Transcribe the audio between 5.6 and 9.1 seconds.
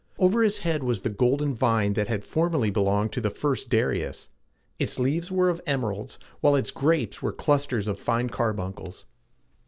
emeralds, while its grapes were clusters of fine carbuncles.